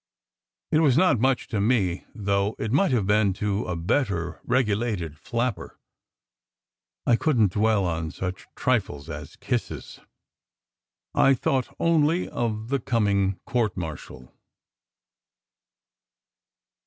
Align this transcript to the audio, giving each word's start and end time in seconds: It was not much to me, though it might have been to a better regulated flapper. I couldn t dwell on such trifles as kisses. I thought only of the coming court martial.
It 0.71 0.79
was 0.79 0.97
not 0.97 1.19
much 1.19 1.47
to 1.49 1.61
me, 1.61 2.05
though 2.15 2.55
it 2.57 2.71
might 2.71 2.89
have 2.91 3.05
been 3.05 3.33
to 3.33 3.65
a 3.65 3.75
better 3.75 4.41
regulated 4.43 5.15
flapper. 5.19 5.77
I 7.05 7.15
couldn 7.15 7.49
t 7.49 7.59
dwell 7.59 7.85
on 7.85 8.09
such 8.09 8.47
trifles 8.55 9.11
as 9.11 9.35
kisses. 9.35 9.99
I 11.13 11.35
thought 11.35 11.75
only 11.79 12.27
of 12.27 12.69
the 12.69 12.79
coming 12.79 13.39
court 13.45 13.77
martial. 13.77 14.33